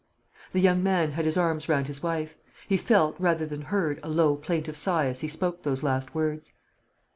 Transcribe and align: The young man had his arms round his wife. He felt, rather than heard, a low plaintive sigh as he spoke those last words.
The 0.51 0.59
young 0.61 0.81
man 0.81 1.11
had 1.11 1.25
his 1.25 1.37
arms 1.37 1.69
round 1.69 1.85
his 1.85 2.01
wife. 2.01 2.35
He 2.67 2.75
felt, 2.75 3.15
rather 3.19 3.45
than 3.45 3.61
heard, 3.61 3.99
a 4.01 4.09
low 4.09 4.35
plaintive 4.35 4.75
sigh 4.75 5.05
as 5.09 5.19
he 5.21 5.27
spoke 5.27 5.61
those 5.61 5.83
last 5.83 6.15
words. 6.15 6.53